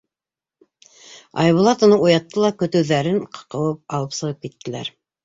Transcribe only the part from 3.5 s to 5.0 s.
ҡыуып алып сығып киттеләр.